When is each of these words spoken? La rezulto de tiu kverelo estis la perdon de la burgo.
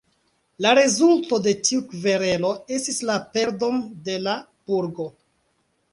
La 0.65 0.69
rezulto 0.79 1.37
de 1.47 1.53
tiu 1.67 1.83
kverelo 1.91 2.53
estis 2.79 2.99
la 3.11 3.21
perdon 3.37 3.79
de 4.09 4.17
la 4.29 4.35
burgo. 4.73 5.07